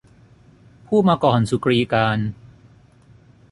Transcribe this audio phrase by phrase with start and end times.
[0.87, 2.19] ผู้มาก่อนสุกรีกาล